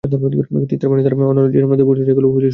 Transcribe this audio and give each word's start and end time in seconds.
তিস্তার 0.69 0.89
পানি 0.91 1.01
দ্বারা 1.03 1.27
অন্য 1.31 1.39
যেসব 1.53 1.69
নদী 1.71 1.83
পুষ্ট 1.87 1.99
হতো, 2.01 2.07
সেগুলোও 2.07 2.27
শুকিয়ে 2.27 2.35
যাচ্ছে। 2.43 2.49